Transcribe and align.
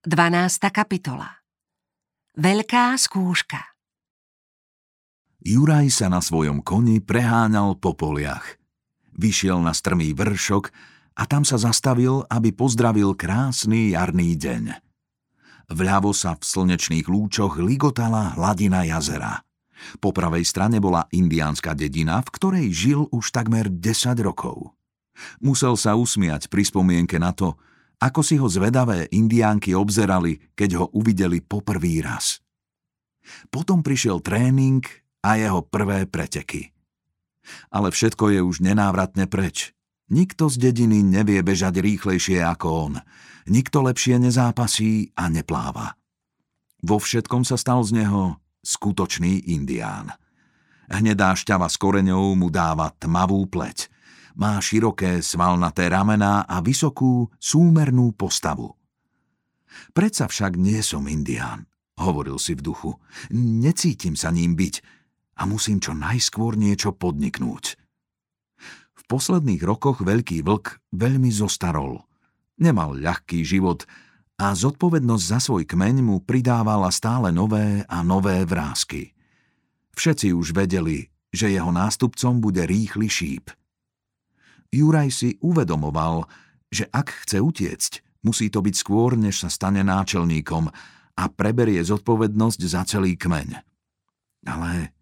12. 0.00 0.64
kapitola 0.72 1.44
Veľká 2.32 2.96
skúška 2.96 3.76
Juraj 5.44 5.92
sa 5.92 6.08
na 6.08 6.24
svojom 6.24 6.64
koni 6.64 7.04
preháňal 7.04 7.76
po 7.76 7.92
poliach. 7.92 8.56
Vyšiel 9.12 9.60
na 9.60 9.76
strmý 9.76 10.16
vršok 10.16 10.72
a 11.20 11.28
tam 11.28 11.44
sa 11.44 11.60
zastavil, 11.60 12.24
aby 12.32 12.48
pozdravil 12.48 13.12
krásny 13.12 13.92
jarný 13.92 14.40
deň. 14.40 14.80
Vľavo 15.68 16.16
sa 16.16 16.32
v 16.32 16.48
slnečných 16.48 17.04
lúčoch 17.04 17.60
ligotala 17.60 18.40
hladina 18.40 18.88
jazera. 18.88 19.44
Po 20.00 20.16
pravej 20.16 20.48
strane 20.48 20.80
bola 20.80 21.12
indiánska 21.12 21.76
dedina, 21.76 22.24
v 22.24 22.28
ktorej 22.40 22.66
žil 22.72 23.00
už 23.12 23.36
takmer 23.36 23.68
10 23.68 24.16
rokov. 24.24 24.72
Musel 25.44 25.76
sa 25.76 25.92
usmiať 25.92 26.48
pri 26.48 26.64
spomienke 26.64 27.20
na 27.20 27.36
to, 27.36 27.60
ako 28.00 28.20
si 28.24 28.40
ho 28.40 28.48
zvedavé 28.48 29.12
indiánky 29.12 29.76
obzerali, 29.76 30.40
keď 30.56 30.70
ho 30.80 30.86
uvideli 30.96 31.44
poprvý 31.44 32.00
raz. 32.00 32.40
Potom 33.52 33.84
prišiel 33.84 34.24
tréning 34.24 34.80
a 35.20 35.36
jeho 35.36 35.60
prvé 35.60 36.08
preteky. 36.08 36.72
Ale 37.68 37.92
všetko 37.92 38.32
je 38.32 38.40
už 38.40 38.64
nenávratne 38.64 39.28
preč. 39.28 39.76
Nikto 40.10 40.48
z 40.50 40.72
dediny 40.72 41.04
nevie 41.04 41.44
bežať 41.44 41.78
rýchlejšie 41.78 42.40
ako 42.42 42.68
on. 42.90 42.94
Nikto 43.46 43.84
lepšie 43.84 44.18
nezápasí 44.18 45.12
a 45.14 45.28
nepláva. 45.30 45.94
Vo 46.80 46.96
všetkom 46.96 47.44
sa 47.44 47.60
stal 47.60 47.84
z 47.84 48.02
neho 48.02 48.40
skutočný 48.64 49.52
indián. 49.52 50.10
Hnedá 50.90 51.36
šťava 51.36 51.68
s 51.70 51.76
koreňou 51.78 52.34
mu 52.34 52.48
dáva 52.48 52.90
tmavú 52.96 53.44
pleť– 53.46 53.86
má 54.40 54.56
široké 54.56 55.20
svalnaté 55.20 55.92
ramená 55.92 56.48
a 56.48 56.64
vysokú, 56.64 57.28
súmernú 57.36 58.16
postavu. 58.16 58.72
Predsa 59.92 60.26
však 60.26 60.56
nie 60.56 60.80
som 60.80 61.04
indián, 61.04 61.68
hovoril 62.00 62.40
si 62.40 62.56
v 62.56 62.64
duchu. 62.64 62.96
Necítim 63.36 64.16
sa 64.16 64.32
ním 64.32 64.56
byť 64.56 64.80
a 65.38 65.44
musím 65.44 65.78
čo 65.78 65.92
najskôr 65.92 66.56
niečo 66.56 66.96
podniknúť. 66.96 67.76
V 68.96 69.02
posledných 69.04 69.60
rokoch 69.60 70.00
Veľký 70.00 70.40
vlk 70.40 70.80
veľmi 70.96 71.28
zostarol. 71.28 72.00
Nemal 72.56 72.96
ľahký 72.96 73.44
život 73.44 73.84
a 74.40 74.56
zodpovednosť 74.56 75.24
za 75.24 75.38
svoj 75.38 75.68
kmeň 75.68 76.00
mu 76.00 76.24
pridávala 76.24 76.88
stále 76.88 77.28
nové 77.28 77.84
a 77.84 78.00
nové 78.00 78.40
vrázky. 78.48 79.12
Všetci 79.92 80.32
už 80.32 80.56
vedeli, 80.56 81.12
že 81.28 81.52
jeho 81.52 81.68
nástupcom 81.68 82.40
bude 82.40 82.64
rýchly 82.64 83.06
šíp– 83.12 83.52
Juraj 84.70 85.10
si 85.10 85.28
uvedomoval, 85.42 86.30
že 86.70 86.86
ak 86.94 87.26
chce 87.26 87.42
utiecť, 87.42 88.22
musí 88.22 88.46
to 88.54 88.62
byť 88.62 88.74
skôr, 88.78 89.18
než 89.18 89.42
sa 89.42 89.50
stane 89.50 89.82
náčelníkom 89.82 90.70
a 91.18 91.24
preberie 91.26 91.82
zodpovednosť 91.82 92.60
za 92.70 92.86
celý 92.86 93.18
kmeň. 93.18 93.58
Ale 94.46 94.94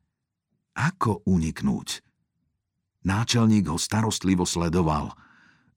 ako 0.73 1.21
uniknúť? 1.29 2.01
Náčelník 3.05 3.69
ho 3.69 3.77
starostlivo 3.77 4.49
sledoval. 4.49 5.13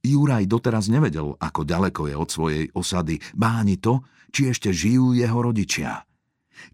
Juraj 0.02 0.48
doteraz 0.48 0.88
nevedel, 0.88 1.36
ako 1.38 1.62
ďaleko 1.68 2.02
je 2.10 2.16
od 2.16 2.30
svojej 2.32 2.66
osady, 2.74 3.20
báni 3.36 3.78
to, 3.78 4.02
či 4.32 4.50
ešte 4.50 4.72
žijú 4.72 5.14
jeho 5.14 5.36
rodičia. 5.36 6.08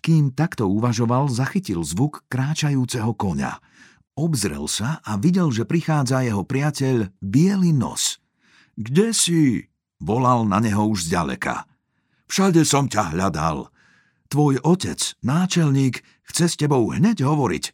Kým 0.06 0.38
takto 0.38 0.70
uvažoval, 0.70 1.34
zachytil 1.34 1.82
zvuk 1.82 2.30
kráčajúceho 2.30 3.18
koňa– 3.18 3.58
Obzrel 4.18 4.66
sa 4.66 4.98
a 5.06 5.14
videl, 5.22 5.54
že 5.54 5.70
prichádza 5.70 6.26
jeho 6.26 6.42
priateľ 6.42 7.14
Bielý 7.22 7.70
nos. 7.70 8.18
Kde 8.74 9.14
si? 9.14 9.70
Volal 10.02 10.50
na 10.50 10.58
neho 10.58 10.90
už 10.90 11.06
zďaleka. 11.06 11.70
Všade 12.26 12.66
som 12.66 12.90
ťa 12.90 13.14
hľadal. 13.14 13.70
Tvoj 14.28 14.58
otec, 14.66 15.00
náčelník, 15.22 16.02
chce 16.34 16.46
s 16.50 16.56
tebou 16.58 16.90
hneď 16.90 17.22
hovoriť. 17.22 17.72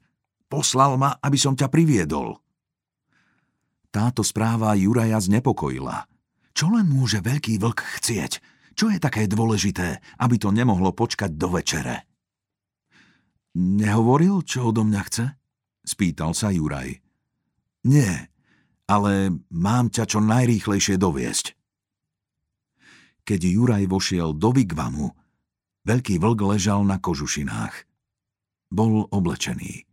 Poslal 0.51 0.99
ma, 0.99 1.15
aby 1.23 1.39
som 1.39 1.55
ťa 1.55 1.71
priviedol. 1.71 2.43
Táto 3.89 4.19
správa 4.21 4.75
Juraja 4.75 5.23
znepokojila. 5.23 6.05
Čo 6.51 6.75
len 6.75 6.91
môže 6.91 7.23
veľký 7.23 7.55
vlk 7.57 7.79
chcieť? 7.97 8.31
Čo 8.75 8.91
je 8.91 8.99
také 8.99 9.31
dôležité, 9.31 10.03
aby 10.19 10.35
to 10.37 10.51
nemohlo 10.51 10.91
počkať 10.91 11.33
do 11.39 11.55
večere? 11.55 12.03
Nehovoril, 13.55 14.43
čo 14.43 14.69
odo 14.69 14.83
mňa 14.83 15.01
chce? 15.07 15.25
Spýtal 15.83 16.31
sa 16.35 16.49
Juraj. 16.49 16.99
Nie, 17.83 18.31
ale 18.87 19.31
mám 19.51 19.91
ťa 19.91 20.03
čo 20.07 20.19
najrýchlejšie 20.23 20.95
doviesť. 20.95 21.55
Keď 23.23 23.39
Juraj 23.39 23.87
vošiel 23.87 24.35
do 24.35 24.51
Vigvamu, 24.51 25.15
veľký 25.87 26.19
vlk 26.19 26.39
ležal 26.55 26.83
na 26.83 26.99
kožušinách. 26.99 27.87
Bol 28.67 29.07
oblečený. 29.07 29.87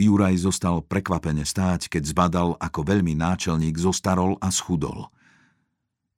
Juraj 0.00 0.48
zostal 0.48 0.80
prekvapene 0.80 1.44
stáť, 1.44 1.92
keď 1.92 2.02
zbadal, 2.08 2.48
ako 2.56 2.80
veľmi 2.88 3.12
náčelník 3.16 3.76
zostarol 3.76 4.40
a 4.40 4.48
schudol. 4.48 5.12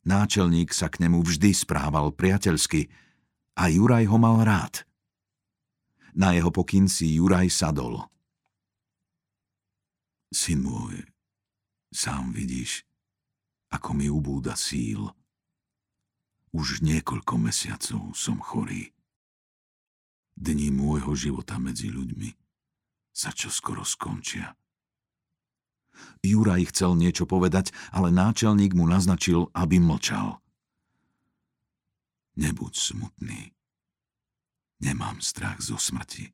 Náčelník 0.06 0.70
sa 0.70 0.86
k 0.86 1.06
nemu 1.06 1.22
vždy 1.22 1.50
správal 1.54 2.14
priateľsky 2.14 2.90
a 3.58 3.70
Juraj 3.70 4.06
ho 4.10 4.18
mal 4.18 4.42
rád. 4.42 4.86
Na 6.14 6.34
jeho 6.34 6.50
pokyn 6.54 6.86
si 6.86 7.18
Juraj 7.18 7.50
sadol. 7.50 8.11
Syn 10.32 10.64
môj, 10.64 11.04
sám 11.92 12.32
vidíš, 12.32 12.88
ako 13.68 13.92
mi 13.92 14.08
ubúda 14.08 14.56
síl. 14.56 15.12
Už 16.56 16.80
niekoľko 16.80 17.36
mesiacov 17.36 18.16
som 18.16 18.40
chorý. 18.40 18.96
Dni 20.32 20.72
môjho 20.72 21.12
života 21.12 21.60
medzi 21.60 21.92
ľuďmi 21.92 22.32
sa 23.12 23.28
čoskoro 23.28 23.84
skončia. 23.84 24.56
Juraj 26.24 26.72
chcel 26.72 26.96
niečo 26.96 27.28
povedať, 27.28 27.68
ale 27.92 28.08
náčelník 28.08 28.72
mu 28.72 28.88
naznačil, 28.88 29.52
aby 29.52 29.76
mlčal. 29.76 30.40
Nebuď 32.40 32.72
smutný. 32.72 33.52
Nemám 34.80 35.20
strach 35.20 35.60
zo 35.60 35.76
smrti. 35.76 36.32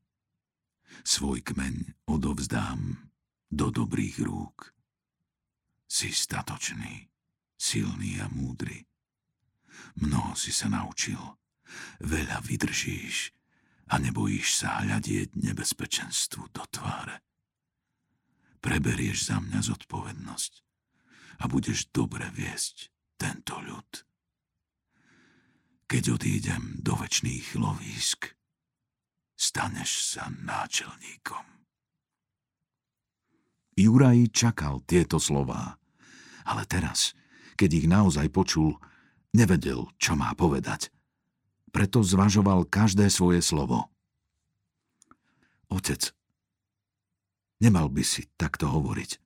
Svoj 1.03 1.43
kmeň 1.43 2.07
odovzdám 2.07 3.11
do 3.49 3.73
dobrých 3.73 4.21
rúk. 4.25 4.77
Si 5.89 6.13
statočný, 6.13 7.09
silný 7.57 8.21
a 8.21 8.29
múdry. 8.29 8.85
Mnoho 9.99 10.37
si 10.37 10.53
sa 10.53 10.69
naučil, 10.69 11.19
veľa 12.05 12.45
vydržíš 12.45 13.33
a 13.89 13.97
nebojíš 13.97 14.65
sa 14.65 14.85
hľadieť 14.85 15.33
nebezpečenstvu 15.41 16.53
do 16.53 16.63
tváre. 16.69 17.25
Preberieš 18.61 19.33
za 19.33 19.41
mňa 19.41 19.61
zodpovednosť 19.65 20.53
a 21.41 21.45
budeš 21.49 21.89
dobre 21.95 22.29
viesť 22.35 22.93
tento 23.17 23.57
ľud. 23.65 24.05
Keď 25.89 26.05
odídem 26.13 26.85
do 26.85 27.01
väčšných 27.01 27.57
lovísk, 27.57 28.37
staneš 29.33 30.13
sa 30.13 30.29
náčelníkom. 30.29 31.58
Juraj 33.79 34.35
čakal 34.35 34.83
tieto 34.83 35.23
slová. 35.23 35.79
Ale 36.43 36.67
teraz, 36.67 37.15
keď 37.55 37.71
ich 37.79 37.87
naozaj 37.87 38.27
počul, 38.35 38.75
nevedel, 39.31 39.87
čo 40.03 40.19
má 40.19 40.35
povedať. 40.35 40.91
Preto 41.71 42.03
zvažoval 42.03 42.67
každé 42.67 43.07
svoje 43.07 43.39
slovo. 43.39 43.87
Otec, 45.71 46.11
nemal 47.63 47.87
by 47.87 48.03
si 48.03 48.27
takto 48.35 48.67
hovoriť. 48.67 49.23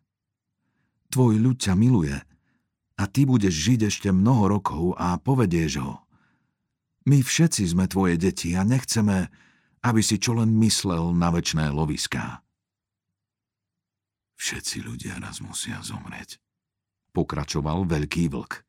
Tvoj 1.08 1.40
ľud 1.40 1.56
ťa 1.56 1.72
miluje 1.72 2.12
a 3.00 3.02
ty 3.08 3.24
budeš 3.24 3.56
žiť 3.56 3.80
ešte 3.88 4.08
mnoho 4.12 4.52
rokov 4.52 5.00
a 5.00 5.16
povedieš 5.16 5.80
ho. 5.80 6.04
My 7.08 7.24
všetci 7.24 7.72
sme 7.72 7.88
tvoje 7.88 8.20
deti 8.20 8.52
a 8.52 8.68
nechceme, 8.68 9.32
aby 9.80 10.00
si 10.04 10.20
čo 10.20 10.36
len 10.36 10.52
myslel 10.60 11.16
na 11.16 11.32
väčšné 11.32 11.72
loviská. 11.72 12.44
Všetci 14.42 14.82
ľudia 14.82 15.22
raz 15.22 15.38
musia 15.38 15.78
zomrieť. 15.86 16.42
Pokračoval 17.14 17.86
veľký 17.86 18.26
vlk. 18.26 18.66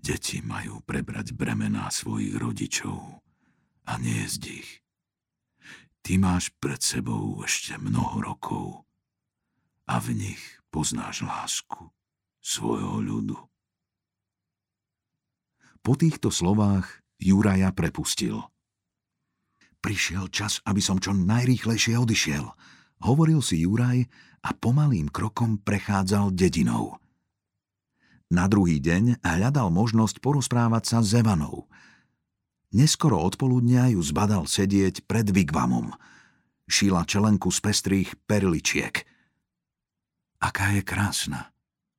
Deti 0.00 0.40
majú 0.40 0.80
prebrať 0.80 1.36
bremená 1.36 1.92
svojich 1.92 2.40
rodičov 2.40 3.20
a 3.84 3.92
niesť 4.00 4.42
ich. 4.48 4.80
Ty 6.00 6.16
máš 6.24 6.48
pred 6.56 6.80
sebou 6.80 7.36
ešte 7.44 7.76
mnoho 7.76 8.32
rokov 8.32 8.88
a 9.84 10.00
v 10.00 10.16
nich 10.16 10.40
poznáš 10.72 11.20
lásku 11.20 11.92
svojho 12.40 12.96
ľudu. 13.04 13.36
Po 15.84 15.92
týchto 16.00 16.32
slovách 16.32 17.04
Juraja 17.20 17.76
prepustil. 17.76 18.40
Prišiel 19.84 20.32
čas, 20.32 20.64
aby 20.64 20.80
som 20.80 20.96
čo 20.96 21.12
najrýchlejšie 21.12 22.00
odišiel, 22.00 22.48
hovoril 23.04 23.40
si 23.44 23.64
Juraj 23.64 24.04
a 24.44 24.50
pomalým 24.56 25.12
krokom 25.12 25.60
prechádzal 25.60 26.32
dedinou. 26.32 26.96
Na 28.30 28.46
druhý 28.46 28.78
deň 28.78 29.20
hľadal 29.20 29.74
možnosť 29.74 30.22
porozprávať 30.22 30.84
sa 30.86 30.98
s 31.02 31.18
Evanou, 31.18 31.66
Neskoro 32.70 33.18
odpoludnia 33.26 33.90
ju 33.90 33.98
zbadal 33.98 34.46
sedieť 34.46 35.02
pred 35.10 35.26
Vigvamom. 35.26 35.90
Šila 36.70 37.02
čelenku 37.02 37.50
z 37.50 37.58
pestrých 37.58 38.14
perličiek. 38.30 39.02
Aká 40.38 40.78
je 40.78 40.82
krásna, 40.86 41.50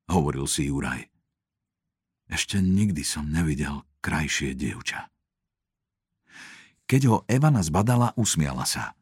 hovoril 0.08 0.48
si 0.48 0.72
Juraj. 0.72 1.12
Ešte 2.32 2.64
nikdy 2.64 3.04
som 3.04 3.28
nevidel 3.28 3.84
krajšie 4.00 4.56
dievča. 4.56 5.12
Keď 6.88 7.02
ho 7.12 7.16
Evana 7.28 7.60
zbadala, 7.60 8.16
usmiala 8.16 8.64
sa. 8.64 8.96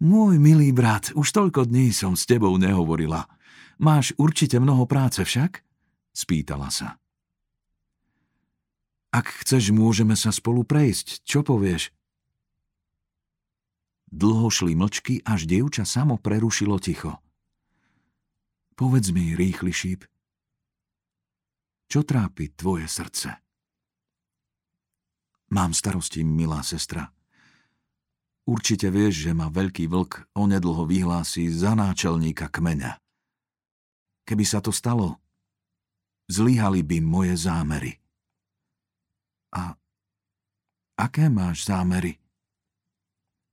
Môj 0.00 0.40
milý 0.40 0.72
brat, 0.72 1.12
už 1.12 1.28
toľko 1.30 1.68
dní 1.68 1.92
som 1.92 2.16
s 2.16 2.24
tebou 2.24 2.56
nehovorila. 2.56 3.28
Máš 3.80 4.12
určite 4.20 4.60
mnoho 4.60 4.84
práce 4.84 5.24
však? 5.24 5.60
Spýtala 6.12 6.68
sa. 6.68 7.00
Ak 9.10 9.26
chceš, 9.42 9.74
môžeme 9.74 10.14
sa 10.14 10.30
spolu 10.30 10.62
prejsť. 10.62 11.26
Čo 11.26 11.42
povieš? 11.42 11.90
Dlho 14.10 14.50
šli 14.50 14.74
mlčky, 14.74 15.22
až 15.22 15.46
dievča 15.46 15.86
samo 15.86 16.18
prerušilo 16.18 16.78
ticho. 16.82 17.18
Povedz 18.74 19.12
mi, 19.14 19.34
rýchly 19.36 19.70
šíp, 19.70 20.00
čo 21.90 22.06
trápi 22.06 22.54
tvoje 22.54 22.86
srdce? 22.86 23.34
Mám 25.50 25.74
starosti, 25.74 26.22
milá 26.22 26.62
sestra. 26.62 27.10
Určite 28.50 28.90
vieš, 28.90 29.30
že 29.30 29.32
ma 29.32 29.46
veľký 29.46 29.86
vlk 29.86 30.34
onedlho 30.34 30.82
vyhlási 30.82 31.46
za 31.54 31.78
náčelníka 31.78 32.50
kmeňa. 32.50 32.98
Keby 34.26 34.42
sa 34.42 34.58
to 34.58 34.74
stalo, 34.74 35.22
zlyhali 36.26 36.82
by 36.82 36.98
moje 36.98 37.38
zámery. 37.38 38.02
A 39.54 39.78
aké 40.98 41.30
máš 41.30 41.62
zámery? 41.70 42.18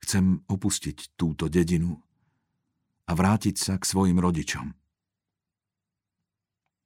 Chcem 0.01 0.41
opustiť 0.49 1.13
túto 1.13 1.45
dedinu 1.45 1.93
a 3.05 3.13
vrátiť 3.13 3.53
sa 3.53 3.73
k 3.77 3.85
svojim 3.85 4.17
rodičom. 4.17 4.73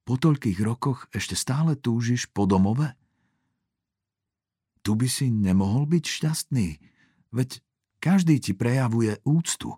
Po 0.03 0.19
toľkých 0.19 0.59
rokoch 0.59 1.07
ešte 1.15 1.39
stále 1.39 1.79
túžiš 1.79 2.27
po 2.27 2.43
domove? 2.43 2.91
Tu 4.83 4.99
by 4.99 5.07
si 5.07 5.31
nemohol 5.31 5.87
byť 5.87 6.03
šťastný, 6.03 6.67
veď 7.31 7.63
každý 8.01 8.41
ti 8.41 8.57
prejavuje 8.57 9.21
úctu 9.21 9.77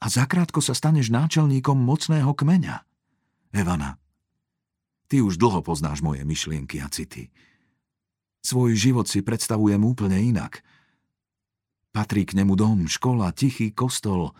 a 0.00 0.08
zakrátko 0.08 0.64
sa 0.64 0.72
staneš 0.72 1.12
náčelníkom 1.12 1.76
mocného 1.76 2.32
kmeňa. 2.32 2.82
Evana, 3.52 4.00
ty 5.12 5.20
už 5.20 5.36
dlho 5.36 5.60
poznáš 5.60 6.00
moje 6.00 6.24
myšlienky 6.24 6.80
a 6.80 6.88
city. 6.88 7.28
Svoj 8.40 8.74
život 8.74 9.06
si 9.06 9.20
predstavujem 9.20 9.78
úplne 9.84 10.16
inak. 10.16 10.64
Patrí 11.92 12.24
k 12.24 12.40
nemu 12.40 12.56
dom, 12.56 12.88
škola, 12.88 13.30
tichý 13.36 13.70
kostol 13.70 14.32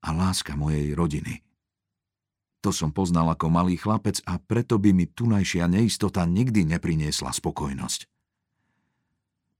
a 0.00 0.08
láska 0.14 0.54
mojej 0.54 0.94
rodiny. 0.94 1.42
To 2.64 2.72
som 2.72 2.96
poznal 2.96 3.28
ako 3.28 3.52
malý 3.52 3.76
chlapec 3.76 4.24
a 4.24 4.40
preto 4.40 4.80
by 4.80 4.96
mi 4.96 5.04
tunajšia 5.04 5.68
neistota 5.68 6.24
nikdy 6.24 6.64
nepriniesla 6.64 7.28
spokojnosť. 7.34 8.13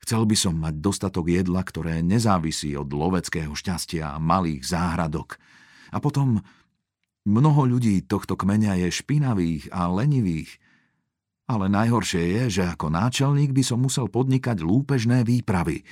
Chcel 0.05 0.29
by 0.29 0.37
som 0.37 0.61
mať 0.61 0.85
dostatok 0.85 1.33
jedla, 1.33 1.65
ktoré 1.65 2.05
nezávisí 2.05 2.77
od 2.77 2.93
loveckého 2.93 3.57
šťastia 3.57 4.13
a 4.13 4.21
malých 4.21 4.69
záhradok. 4.69 5.41
A 5.89 5.97
potom 5.97 6.45
mnoho 7.25 7.65
ľudí 7.65 8.05
tohto 8.05 8.37
kmeňa 8.37 8.85
je 8.85 8.89
špinavých 8.93 9.73
a 9.73 9.89
lenivých, 9.89 10.61
ale 11.49 11.73
najhoršie 11.73 12.21
je, 12.21 12.43
že 12.61 12.63
ako 12.69 12.93
náčelník 12.93 13.57
by 13.57 13.65
som 13.65 13.81
musel 13.81 14.13
podnikať 14.13 14.61
lúpežné 14.61 15.25
výpravy. 15.25 15.89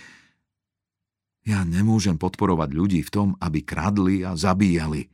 Ja 1.49 1.65
nemôžem 1.65 2.21
podporovať 2.21 2.69
ľudí 2.69 3.01
v 3.01 3.11
tom, 3.11 3.29
aby 3.41 3.65
kradli 3.65 4.29
a 4.29 4.37
zabíjali. 4.37 5.09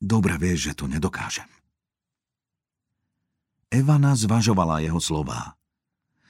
Dobre 0.00 0.40
vieš, 0.40 0.72
že 0.72 0.76
to 0.80 0.88
nedokážem. 0.88 1.52
Evana 3.68 4.16
zvažovala 4.16 4.80
jeho 4.80 5.04
slová. 5.04 5.57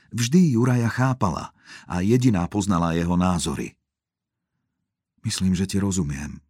Vždy 0.08 0.56
Juraja 0.56 0.88
chápala 0.88 1.52
a 1.84 2.00
jediná 2.00 2.48
poznala 2.48 2.96
jeho 2.96 3.16
názory. 3.16 3.76
Myslím, 5.24 5.52
že 5.52 5.68
ti 5.68 5.76
rozumiem. 5.76 6.40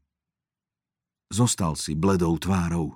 Zostal 1.29 1.75
si 1.75 1.99
bledou 1.99 2.39
tvárou. 2.39 2.95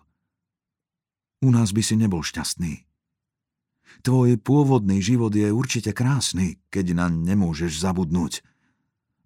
U 1.43 1.51
nás 1.51 1.75
by 1.75 1.83
si 1.83 1.99
nebol 1.99 2.23
šťastný. 2.23 2.87
Tvoj 4.07 4.41
pôvodný 4.41 5.03
život 5.05 5.35
je 5.35 5.51
určite 5.53 5.93
krásny, 5.93 6.63
keď 6.73 6.97
naň 6.97 7.13
nemôžeš 7.29 7.83
zabudnúť. 7.83 8.41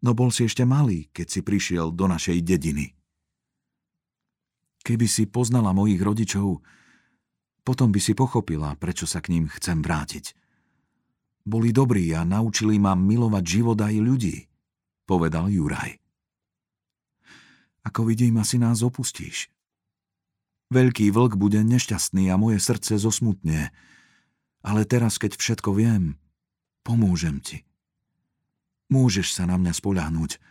No 0.02 0.16
bol 0.16 0.34
si 0.34 0.48
ešte 0.48 0.66
malý, 0.66 1.12
keď 1.12 1.26
si 1.30 1.40
prišiel 1.44 1.94
do 1.94 2.10
našej 2.10 2.42
dediny. 2.42 2.96
Keby 4.82 5.06
si 5.06 5.28
poznala 5.28 5.70
mojich 5.76 6.00
rodičov, 6.02 6.64
potom 7.66 7.90
by 7.90 7.98
si 7.98 8.14
pochopila, 8.14 8.78
prečo 8.78 9.04
sa 9.06 9.18
k 9.18 9.34
ním 9.34 9.44
chcem 9.50 9.82
vrátiť. 9.82 10.45
Boli 11.46 11.70
dobrí 11.70 12.10
a 12.10 12.26
naučili 12.26 12.74
ma 12.82 12.98
milovať 12.98 13.44
život 13.46 13.78
aj 13.78 13.94
ľudí, 14.02 14.50
povedal 15.06 15.46
Juraj. 15.46 16.02
Ako 17.86 18.02
vidím, 18.02 18.42
asi 18.42 18.58
nás 18.58 18.82
opustíš. 18.82 19.46
Veľký 20.74 21.14
vlk 21.14 21.38
bude 21.38 21.62
nešťastný 21.62 22.26
a 22.26 22.34
moje 22.34 22.58
srdce 22.58 22.98
zosmutne, 22.98 23.70
ale 24.66 24.82
teraz, 24.82 25.22
keď 25.22 25.38
všetko 25.38 25.70
viem, 25.78 26.18
pomôžem 26.82 27.38
ti. 27.38 27.62
Môžeš 28.90 29.30
sa 29.30 29.46
na 29.46 29.54
mňa 29.54 29.70
spoľahnúť. 29.70 30.42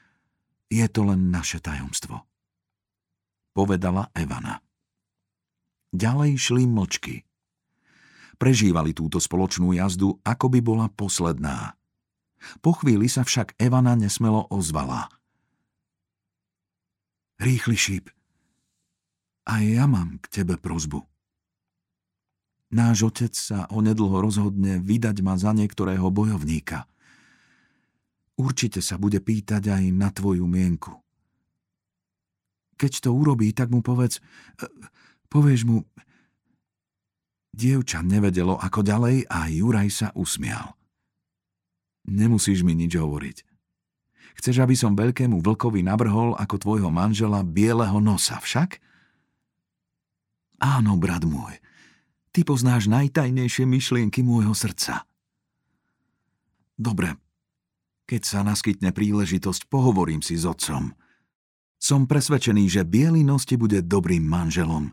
Je 0.72 0.86
to 0.88 1.02
len 1.04 1.28
naše 1.28 1.60
tajomstvo. 1.60 2.24
Povedala 3.52 4.08
Evana. 4.16 4.64
Ďalej 5.92 6.40
šli 6.40 6.64
mlčky. 6.68 7.28
Prežívali 8.36 8.92
túto 8.92 9.18
spoločnú 9.18 9.72
jazdu, 9.72 10.20
ako 10.28 10.52
by 10.52 10.60
bola 10.60 10.88
posledná. 10.92 11.80
Po 12.60 12.76
chvíli 12.78 13.08
sa 13.08 13.24
však 13.24 13.56
Evana 13.58 13.96
nesmelo 13.96 14.46
ozvala. 14.52 15.08
Rýchly 17.40 17.76
šíp. 17.76 18.06
A 19.46 19.62
ja 19.62 19.86
mám 19.86 20.18
k 20.24 20.42
tebe 20.42 20.58
prozbu. 20.58 21.06
Náš 22.74 23.08
otec 23.08 23.34
sa 23.38 23.70
onedlho 23.70 24.20
rozhodne 24.20 24.82
vydať 24.82 25.22
ma 25.22 25.38
za 25.38 25.54
niektorého 25.54 26.10
bojovníka. 26.10 26.90
Určite 28.36 28.84
sa 28.84 29.00
bude 29.00 29.24
pýtať 29.24 29.72
aj 29.72 29.84
na 29.96 30.12
tvoju 30.12 30.44
mienku. 30.44 30.92
Keď 32.76 33.08
to 33.08 33.16
urobí, 33.16 33.56
tak 33.56 33.72
mu 33.72 33.80
povedz, 33.80 34.20
e, 34.60 34.68
povieš 35.32 35.64
mu, 35.64 35.88
dievča 37.56 38.04
nevedelo 38.04 38.60
ako 38.60 38.84
ďalej 38.84 39.32
a 39.32 39.48
Juraj 39.48 39.90
sa 39.90 40.08
usmial. 40.14 40.76
Nemusíš 42.06 42.62
mi 42.62 42.76
nič 42.76 43.00
hovoriť. 43.00 43.38
Chceš, 44.36 44.60
aby 44.60 44.76
som 44.76 45.00
veľkému 45.00 45.40
vlkovi 45.40 45.82
navrhol 45.82 46.36
ako 46.36 46.56
tvojho 46.60 46.92
manžela 46.92 47.42
bieleho 47.42 48.04
nosa 48.04 48.38
však? 48.44 48.84
Áno, 50.60 51.00
brat 51.00 51.24
môj, 51.24 51.56
Ty 52.36 52.44
poznáš 52.44 52.92
najtajnejšie 52.92 53.64
myšlienky 53.64 54.20
môjho 54.20 54.52
srdca. 54.52 55.08
Dobre, 56.76 57.16
keď 58.04 58.22
sa 58.28 58.44
naskytne 58.44 58.92
príležitosť, 58.92 59.72
pohovorím 59.72 60.20
si 60.20 60.36
s 60.36 60.44
otcom. 60.44 60.92
Som 61.80 62.12
presvedčený, 62.12 62.68
že 62.68 62.84
Bielý 62.84 63.24
nos 63.24 63.48
ti 63.48 63.56
bude 63.56 63.80
dobrým 63.80 64.28
manželom. 64.28 64.92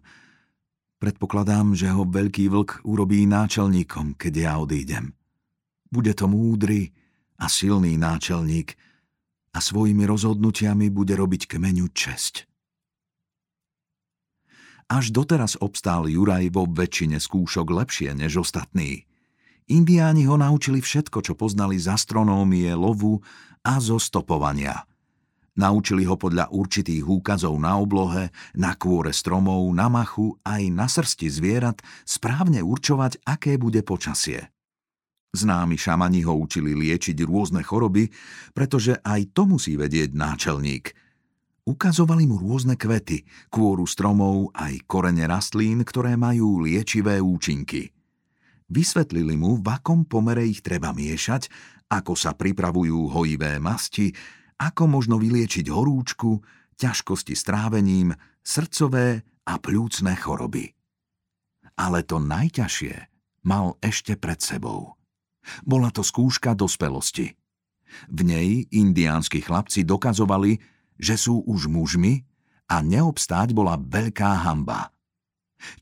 Predpokladám, 1.03 1.75
že 1.75 1.91
ho 1.91 2.07
veľký 2.07 2.47
vlk 2.47 2.87
urobí 2.87 3.27
náčelníkom, 3.27 4.15
keď 4.15 4.33
ja 4.39 4.53
odídem. 4.63 5.11
Bude 5.91 6.15
to 6.15 6.31
múdry 6.31 6.95
a 7.43 7.51
silný 7.51 7.99
náčelník 7.99 8.79
a 9.51 9.59
svojimi 9.59 10.07
rozhodnutiami 10.07 10.95
bude 10.95 11.19
robiť 11.19 11.51
kmeňu 11.51 11.91
česť. 11.91 12.47
Až 14.95 15.11
doteraz 15.11 15.59
obstál 15.59 16.07
Juraj 16.07 16.55
vo 16.55 16.71
väčšine 16.71 17.19
skúšok 17.19 17.67
lepšie 17.67 18.15
než 18.15 18.47
ostatní. 18.47 19.03
Indiáni 19.75 20.31
ho 20.31 20.39
naučili 20.39 20.79
všetko, 20.79 21.19
čo 21.19 21.35
poznali 21.35 21.83
z 21.83 21.91
astronómie, 21.91 22.71
lovu 22.79 23.19
a 23.67 23.83
zo 23.83 23.99
stopovania. 23.99 24.87
Naučili 25.53 26.09
ho 26.09 26.17
podľa 26.17 26.49
určitých 26.49 27.05
úkazov 27.05 27.61
na 27.61 27.77
oblohe, 27.77 28.33
na 28.57 28.73
kôre 28.73 29.13
stromov, 29.13 29.69
na 29.77 29.93
machu 29.93 30.41
aj 30.41 30.63
na 30.73 30.89
srsti 30.89 31.29
zvierat 31.29 31.85
správne 32.09 32.65
určovať, 32.65 33.21
aké 33.29 33.61
bude 33.61 33.85
počasie. 33.85 34.49
Známi 35.33 35.77
šamani 35.77 36.25
ho 36.25 36.37
učili 36.37 36.73
liečiť 36.77 37.17
rôzne 37.25 37.61
choroby, 37.65 38.09
pretože 38.57 38.97
aj 39.01 39.33
to 39.37 39.45
musí 39.49 39.77
vedieť 39.77 40.17
náčelník– 40.17 40.85
Ukazovali 41.63 42.27
mu 42.27 42.43
rôzne 42.43 42.75
kvety, 42.75 43.23
kôru 43.47 43.87
stromov 43.87 44.51
aj 44.51 44.83
korene 44.91 45.31
rastlín, 45.31 45.87
ktoré 45.87 46.19
majú 46.19 46.67
liečivé 46.67 47.23
účinky. 47.23 47.95
Vysvetlili 48.67 49.39
mu, 49.39 49.63
v 49.63 49.71
akom 49.71 50.03
pomere 50.03 50.43
ich 50.43 50.59
treba 50.59 50.91
miešať, 50.91 51.47
ako 51.87 52.19
sa 52.19 52.35
pripravujú 52.35 53.15
hojivé 53.15 53.63
masti, 53.63 54.11
ako 54.63 54.87
možno 54.87 55.19
vyliečiť 55.19 55.67
horúčku, 55.67 56.39
ťažkosti 56.79 57.35
s 57.35 57.43
trávením, 57.43 58.15
srdcové 58.47 59.27
a 59.43 59.59
pľúcne 59.59 60.15
choroby. 60.15 60.71
Ale 61.75 62.07
to 62.07 62.23
najťažšie 62.23 62.95
mal 63.43 63.75
ešte 63.83 64.15
pred 64.15 64.39
sebou. 64.39 64.95
Bola 65.67 65.91
to 65.91 66.07
skúška 66.07 66.55
dospelosti. 66.55 67.35
V 68.07 68.21
nej 68.23 68.71
indiánsky 68.71 69.43
chlapci 69.43 69.83
dokazovali, 69.83 70.63
že 70.95 71.19
sú 71.19 71.43
už 71.43 71.67
mužmi 71.67 72.23
a 72.71 72.81
neobstáť 72.81 73.51
bola 73.51 73.75
veľká 73.75 74.47
hamba. 74.47 74.95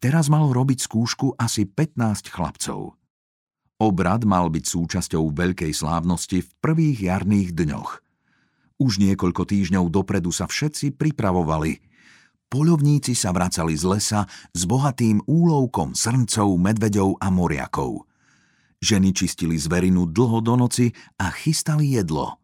Teraz 0.01 0.33
mal 0.33 0.49
robiť 0.49 0.81
skúšku 0.81 1.37
asi 1.37 1.69
15 1.69 2.33
chlapcov. 2.33 2.97
Obrad 3.81 4.29
mal 4.29 4.53
byť 4.53 4.65
súčasťou 4.65 5.33
veľkej 5.33 5.73
slávnosti 5.73 6.45
v 6.45 6.51
prvých 6.61 6.99
jarných 7.13 7.53
dňoch– 7.53 7.91
už 8.81 8.97
niekoľko 8.97 9.45
týždňov 9.45 9.93
dopredu 9.93 10.33
sa 10.33 10.49
všetci 10.49 10.97
pripravovali. 10.97 11.85
Poľovníci 12.51 13.15
sa 13.15 13.31
vracali 13.31 13.79
z 13.79 13.85
lesa 13.87 14.21
s 14.51 14.67
bohatým 14.67 15.23
úlovkom 15.29 15.95
srncov, 15.95 16.59
medveďov 16.59 17.21
a 17.23 17.31
moriakov. 17.31 18.09
Ženy 18.81 19.15
čistili 19.15 19.55
zverinu 19.55 20.09
dlho 20.09 20.43
do 20.43 20.59
noci 20.59 20.91
a 21.21 21.31
chystali 21.31 21.95
jedlo. 21.95 22.41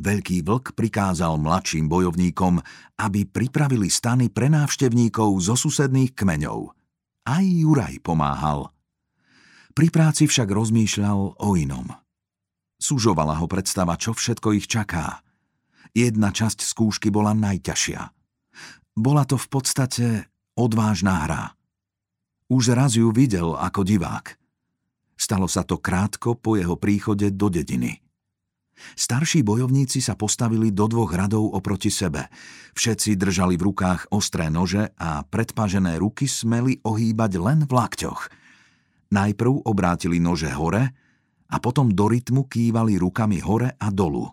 Veľký 0.00 0.40
vlk 0.48 0.72
prikázal 0.72 1.36
mladším 1.36 1.92
bojovníkom, 1.92 2.62
aby 3.04 3.28
pripravili 3.28 3.92
stany 3.92 4.32
pre 4.32 4.48
návštevníkov 4.48 5.28
zo 5.44 5.60
susedných 5.60 6.16
kmeňov. 6.16 6.72
Aj 7.28 7.44
Juraj 7.44 8.00
pomáhal. 8.00 8.72
Pri 9.76 9.92
práci 9.92 10.24
však 10.24 10.48
rozmýšľal 10.48 11.36
o 11.36 11.50
inom. 11.52 11.84
Sužovala 12.80 13.36
ho 13.36 13.44
predstava, 13.44 14.00
čo 14.00 14.16
všetko 14.16 14.56
ich 14.56 14.64
čaká– 14.64 15.20
Jedna 15.96 16.32
časť 16.34 16.64
skúšky 16.64 17.08
bola 17.08 17.32
najťažšia. 17.36 18.02
Bola 18.98 19.22
to 19.22 19.38
v 19.38 19.46
podstate 19.46 20.06
odvážna 20.58 21.14
hra. 21.28 21.42
Už 22.50 22.74
raz 22.74 22.96
ju 22.96 23.12
videl 23.14 23.54
ako 23.54 23.84
divák. 23.84 24.34
Stalo 25.18 25.46
sa 25.46 25.62
to 25.62 25.78
krátko 25.78 26.34
po 26.38 26.58
jeho 26.58 26.74
príchode 26.74 27.30
do 27.34 27.46
dediny. 27.52 28.02
Starší 28.94 29.42
bojovníci 29.42 29.98
sa 29.98 30.14
postavili 30.14 30.70
do 30.70 30.86
dvoch 30.86 31.10
radov 31.10 31.50
oproti 31.50 31.90
sebe. 31.90 32.30
Všetci 32.78 33.18
držali 33.18 33.58
v 33.58 33.66
rukách 33.70 34.14
ostré 34.14 34.46
nože 34.54 34.94
a 34.94 35.26
predpažené 35.26 35.98
ruky 35.98 36.30
smeli 36.30 36.78
ohýbať 36.86 37.32
len 37.42 37.58
v 37.66 37.72
lakťoch. 37.74 38.30
Najprv 39.10 39.66
obrátili 39.66 40.22
nože 40.22 40.50
hore 40.54 40.94
a 41.50 41.56
potom 41.58 41.90
do 41.90 42.06
rytmu 42.06 42.46
kývali 42.46 43.00
rukami 43.00 43.42
hore 43.42 43.74
a 43.74 43.88
dolu. 43.90 44.30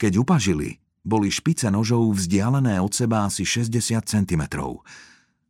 Keď 0.00 0.12
upažili, 0.16 0.80
boli 1.04 1.28
špice 1.28 1.68
nožov 1.68 2.16
vzdialené 2.16 2.80
od 2.80 2.90
seba 2.90 3.28
asi 3.28 3.44
60 3.44 4.08
cm. 4.08 4.42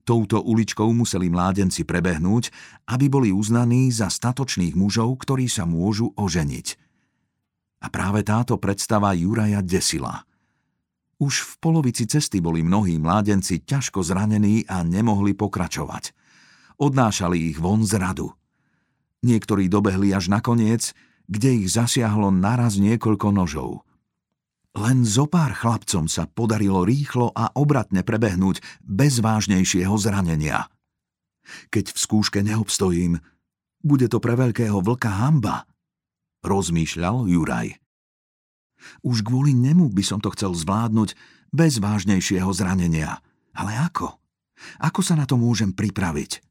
Touto 0.04 0.42
uličkou 0.44 0.90
museli 0.92 1.32
mládenci 1.32 1.86
prebehnúť, 1.86 2.52
aby 2.92 3.06
boli 3.08 3.32
uznaní 3.32 3.88
za 3.88 4.12
statočných 4.12 4.76
mužov, 4.76 5.16
ktorí 5.24 5.48
sa 5.48 5.64
môžu 5.64 6.12
oženiť. 6.12 6.76
A 7.80 7.88
práve 7.88 8.20
táto 8.26 8.60
predstava 8.60 9.16
Juraja 9.16 9.64
desila. 9.64 10.28
Už 11.22 11.46
v 11.46 11.52
polovici 11.62 12.04
cesty 12.04 12.42
boli 12.42 12.60
mnohí 12.60 13.00
mládenci 13.00 13.64
ťažko 13.64 14.04
zranení 14.04 14.66
a 14.68 14.84
nemohli 14.84 15.32
pokračovať. 15.32 16.12
Odnášali 16.76 17.54
ich 17.54 17.56
von 17.62 17.86
z 17.86 17.96
radu. 17.96 18.34
Niektorí 19.24 19.70
dobehli 19.72 20.12
až 20.12 20.28
nakoniec, 20.28 20.92
kde 21.30 21.64
ich 21.64 21.72
zasiahlo 21.72 22.28
naraz 22.28 22.76
niekoľko 22.76 23.30
nožov– 23.32 23.70
len 24.74 25.06
zo 25.06 25.30
pár 25.30 25.54
chlapcom 25.54 26.10
sa 26.10 26.26
podarilo 26.26 26.82
rýchlo 26.82 27.30
a 27.30 27.54
obratne 27.54 28.02
prebehnúť 28.02 28.58
bez 28.82 29.22
vážnejšieho 29.22 29.94
zranenia. 29.94 30.66
Keď 31.70 31.94
v 31.94 31.98
skúške 31.98 32.40
neobstojím, 32.42 33.22
bude 33.84 34.10
to 34.10 34.18
pre 34.18 34.34
veľkého 34.34 34.80
vlka 34.82 35.12
hamba, 35.22 35.68
rozmýšľal 36.42 37.30
Juraj. 37.30 37.78
Už 39.06 39.22
kvôli 39.22 39.54
nemu 39.54 39.92
by 39.94 40.04
som 40.04 40.18
to 40.18 40.28
chcel 40.34 40.52
zvládnuť 40.52 41.14
bez 41.54 41.78
vážnejšieho 41.78 42.50
zranenia. 42.50 43.22
Ale 43.54 43.70
ako? 43.78 44.18
Ako 44.82 45.00
sa 45.00 45.14
na 45.14 45.24
to 45.24 45.38
môžem 45.38 45.70
pripraviť? 45.70 46.42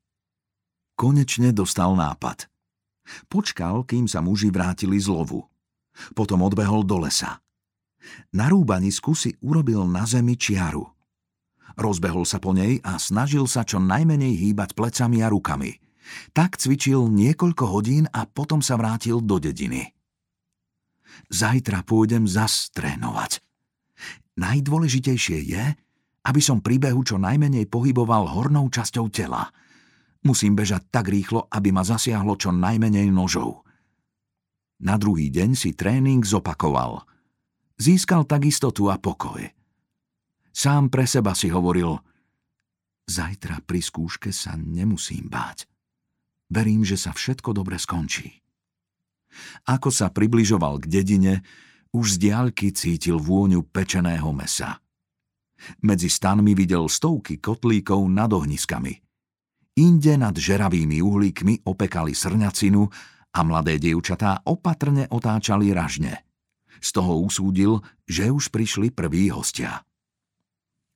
Konečne 0.96 1.51
dostal 1.51 1.92
nápad. 2.00 2.48
Počkal, 3.27 3.84
kým 3.84 4.08
sa 4.08 4.24
muži 4.24 4.48
vrátili 4.48 4.96
z 4.96 5.12
lovu. 5.12 5.44
Potom 6.15 6.42
odbehol 6.42 6.88
do 6.88 7.03
lesa. 7.03 7.42
Na 8.36 8.51
rúbanisku 8.51 9.15
si 9.15 9.36
urobil 9.39 9.88
na 9.88 10.03
zemi 10.03 10.36
čiaru. 10.36 10.83
Rozbehol 11.74 12.27
sa 12.27 12.38
po 12.38 12.53
nej 12.53 12.77
a 12.86 13.01
snažil 13.01 13.50
sa 13.50 13.65
čo 13.65 13.81
najmenej 13.81 14.38
hýbať 14.38 14.77
plecami 14.77 15.25
a 15.25 15.27
rukami. 15.31 15.81
Tak 16.36 16.60
cvičil 16.60 17.10
niekoľko 17.10 17.65
hodín 17.65 18.05
a 18.12 18.27
potom 18.29 18.62
sa 18.62 18.77
vrátil 18.77 19.24
do 19.24 19.41
dediny. 19.41 19.89
Zajtra 21.31 21.81
pôjdem 21.88 22.29
zas 22.29 22.69
trénovať. 22.75 23.41
Najdôležitejšie 24.38 25.39
je, 25.50 25.63
aby 26.25 26.41
som 26.41 26.62
pri 26.62 26.77
behu 26.81 27.01
čo 27.05 27.17
najmenej 27.17 27.69
pohyboval 27.69 28.29
hornou 28.29 28.69
časťou 28.69 29.10
tela. 29.10 29.50
Musím 30.24 30.53
bežať 30.57 30.89
tak 30.89 31.10
rýchlo, 31.10 31.50
aby 31.50 31.74
ma 31.74 31.81
zasiahlo 31.86 32.38
čo 32.38 32.53
najmenej 32.53 33.10
nožov. 33.10 33.65
Na 34.83 35.00
druhý 35.00 35.31
deň 35.31 35.55
si 35.55 35.74
tréning 35.74 36.22
zopakoval– 36.22 37.01
Získal 37.83 38.23
tak 38.23 38.47
istotu 38.47 38.87
a 38.87 38.95
pokoj. 38.95 39.43
Sám 40.55 40.87
pre 40.87 41.03
seba 41.03 41.35
si 41.35 41.51
hovoril, 41.51 41.99
zajtra 43.11 43.59
pri 43.59 43.83
skúške 43.83 44.31
sa 44.31 44.55
nemusím 44.55 45.27
báť. 45.27 45.67
Verím, 46.47 46.87
že 46.87 46.95
sa 46.95 47.11
všetko 47.11 47.51
dobre 47.51 47.75
skončí. 47.75 48.39
Ako 49.67 49.91
sa 49.91 50.15
približoval 50.15 50.79
k 50.79 50.95
dedine, 50.95 51.43
už 51.91 52.15
z 52.15 52.31
diaľky 52.31 52.71
cítil 52.71 53.19
vôňu 53.19 53.67
pečeného 53.67 54.31
mesa. 54.31 54.79
Medzi 55.83 56.07
stanmi 56.07 56.55
videl 56.55 56.87
stovky 56.87 57.43
kotlíkov 57.43 57.99
nad 58.07 58.31
ohniskami. 58.31 58.95
Inde 59.75 60.15
nad 60.15 60.39
žeravými 60.39 61.03
uhlíkmi 61.03 61.67
opekali 61.67 62.15
srňacinu 62.15 62.81
a 63.35 63.39
mladé 63.43 63.75
dievčatá 63.75 64.39
opatrne 64.47 65.11
otáčali 65.11 65.75
ražne– 65.75 66.15
z 66.80 66.89
toho 66.96 67.22
usúdil, 67.22 67.84
že 68.08 68.32
už 68.32 68.50
prišli 68.50 68.89
prví 68.89 69.30
hostia. 69.30 69.84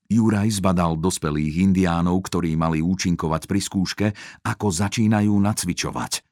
Juraj 0.07 0.63
zbadal 0.63 0.95
dospelých 0.95 1.67
indiánov, 1.67 2.23
ktorí 2.31 2.55
mali 2.55 2.79
účinkovať 2.79 3.43
pri 3.43 3.59
skúške, 3.59 4.07
ako 4.47 4.71
začínajú 4.71 5.35
nacvičovať. 5.35 6.23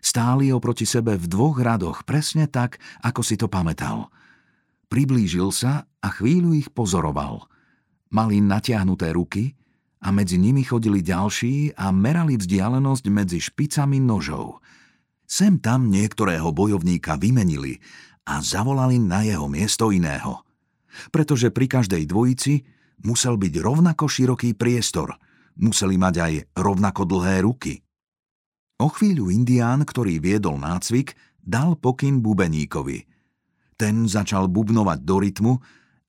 Stáli 0.00 0.48
oproti 0.48 0.88
sebe 0.88 1.20
v 1.20 1.28
dvoch 1.28 1.60
radoch, 1.60 2.08
presne 2.08 2.48
tak, 2.48 2.80
ako 3.04 3.20
si 3.20 3.36
to 3.36 3.52
pamätal. 3.52 4.08
Priblížil 4.88 5.52
sa 5.52 5.84
a 6.00 6.08
chvíľu 6.08 6.56
ich 6.56 6.72
pozoroval. 6.72 7.44
Mali 8.08 8.40
natiahnuté 8.40 9.12
ruky 9.12 9.52
a 10.00 10.08
medzi 10.08 10.40
nimi 10.40 10.64
chodili 10.64 11.04
ďalší 11.04 11.76
a 11.76 11.92
merali 11.92 12.40
vzdialenosť 12.40 13.04
medzi 13.12 13.38
špicami 13.38 14.00
nožov. 14.00 14.64
Sem 15.28 15.60
tam 15.60 15.92
niektorého 15.92 16.50
bojovníka 16.50 17.20
vymenili 17.20 17.78
a 18.30 18.38
zavolali 18.38 19.02
na 19.02 19.26
jeho 19.26 19.50
miesto 19.50 19.90
iného. 19.90 20.46
Pretože 21.10 21.50
pri 21.50 21.66
každej 21.66 22.06
dvojici 22.06 22.62
musel 23.02 23.34
byť 23.34 23.54
rovnako 23.58 24.06
široký 24.06 24.54
priestor, 24.54 25.18
museli 25.58 25.98
mať 25.98 26.14
aj 26.22 26.32
rovnako 26.54 27.02
dlhé 27.10 27.42
ruky. 27.42 27.82
O 28.78 28.88
chvíľu 28.88 29.34
indián, 29.34 29.82
ktorý 29.82 30.22
viedol 30.22 30.62
nácvik, 30.62 31.18
dal 31.42 31.74
pokyn 31.74 32.22
bubeníkovi. 32.22 33.04
Ten 33.74 34.06
začal 34.06 34.46
bubnovať 34.46 34.98
do 35.02 35.16
rytmu 35.18 35.52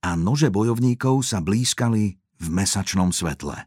a 0.06 0.14
nože 0.14 0.54
bojovníkov 0.54 1.26
sa 1.26 1.42
blízkali 1.42 2.16
v 2.16 2.48
mesačnom 2.48 3.10
svetle. 3.10 3.58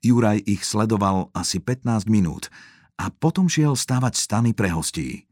Juraj 0.00 0.40
ich 0.46 0.62
sledoval 0.62 1.30
asi 1.34 1.58
15 1.58 2.06
minút 2.06 2.48
a 2.96 3.10
potom 3.10 3.50
šiel 3.50 3.74
stavať 3.74 4.14
stany 4.14 4.50
pre 4.54 4.70
hostí. 4.70 5.26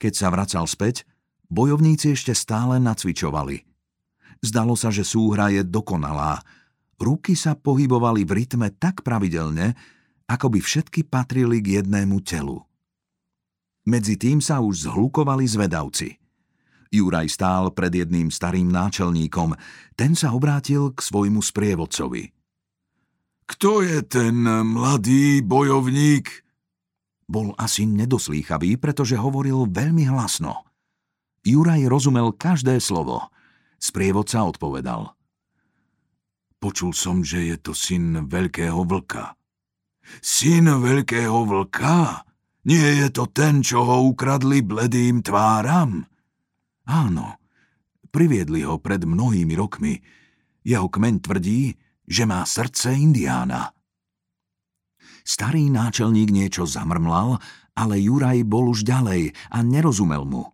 Keď 0.00 0.12
sa 0.12 0.28
vracal 0.32 0.68
späť, 0.68 1.08
Bojovníci 1.50 2.14
ešte 2.14 2.30
stále 2.30 2.78
nacvičovali. 2.78 3.66
Zdalo 4.40 4.78
sa, 4.78 4.94
že 4.94 5.02
súhra 5.02 5.50
je 5.50 5.66
dokonalá. 5.66 6.38
Ruky 6.96 7.34
sa 7.34 7.58
pohybovali 7.58 8.22
v 8.22 8.32
rytme 8.38 8.70
tak 8.78 9.02
pravidelne, 9.02 9.74
ako 10.30 10.46
by 10.54 10.62
všetky 10.62 11.10
patrili 11.10 11.58
k 11.58 11.82
jednému 11.82 12.22
telu. 12.22 12.62
Medzi 13.82 14.14
tým 14.14 14.38
sa 14.38 14.62
už 14.62 14.86
zhlukovali 14.86 15.42
zvedavci. 15.50 16.14
Juraj 16.94 17.26
stál 17.34 17.74
pred 17.74 17.90
jedným 17.90 18.30
starým 18.30 18.70
náčelníkom. 18.70 19.58
Ten 19.98 20.14
sa 20.14 20.30
obrátil 20.30 20.94
k 20.94 21.02
svojmu 21.02 21.42
sprievodcovi. 21.42 22.30
Kto 23.50 23.82
je 23.82 23.98
ten 24.06 24.46
mladý 24.46 25.42
bojovník? 25.42 26.46
Bol 27.26 27.54
asi 27.58 27.86
nedoslýchavý, 27.90 28.78
pretože 28.78 29.18
hovoril 29.18 29.66
veľmi 29.66 30.06
hlasno. 30.06 30.69
Juraj 31.40 31.88
rozumel 31.88 32.36
každé 32.36 32.76
slovo. 32.84 33.32
Sprievodca 33.80 34.44
odpovedal. 34.44 35.16
Počul 36.60 36.92
som, 36.92 37.24
že 37.24 37.48
je 37.48 37.56
to 37.56 37.72
syn 37.72 38.28
veľkého 38.28 38.84
vlka. 38.84 39.32
Syn 40.20 40.68
veľkého 40.68 41.48
vlka? 41.48 42.28
Nie 42.68 43.00
je 43.00 43.08
to 43.08 43.24
ten, 43.32 43.64
čo 43.64 43.88
ho 43.88 44.04
ukradli 44.04 44.60
bledým 44.60 45.24
tváram? 45.24 46.04
Áno, 46.84 47.40
priviedli 48.12 48.60
ho 48.60 48.76
pred 48.76 49.00
mnohými 49.00 49.56
rokmi. 49.56 49.96
Jeho 50.60 50.92
kmeň 50.92 51.14
tvrdí, 51.24 51.72
že 52.04 52.28
má 52.28 52.44
srdce 52.44 52.92
indiána. 52.92 53.72
Starý 55.24 55.72
náčelník 55.72 56.28
niečo 56.28 56.68
zamrmlal, 56.68 57.40
ale 57.72 57.96
Juraj 57.96 58.44
bol 58.44 58.68
už 58.68 58.84
ďalej 58.84 59.32
a 59.48 59.64
nerozumel 59.64 60.28
mu. 60.28 60.52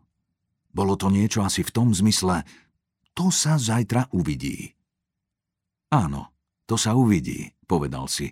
Bolo 0.76 1.00
to 1.00 1.08
niečo 1.08 1.40
asi 1.40 1.64
v 1.64 1.72
tom 1.72 1.96
zmysle, 1.96 2.44
to 3.16 3.32
sa 3.32 3.56
zajtra 3.56 4.12
uvidí. 4.12 4.76
Áno, 5.88 6.36
to 6.68 6.76
sa 6.76 6.92
uvidí, 6.92 7.56
povedal 7.64 8.12
si. 8.12 8.28